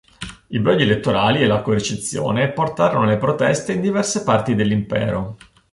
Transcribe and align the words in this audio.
I 0.47 0.57
brogli 0.59 0.81
elettorali 0.81 1.43
e 1.43 1.45
la 1.45 1.61
coercizione 1.61 2.49
portarono 2.53 3.03
alle 3.03 3.19
proteste 3.19 3.73
in 3.73 3.81
diverse 3.81 4.23
parti 4.23 4.55
dell'Impero. 4.55 5.37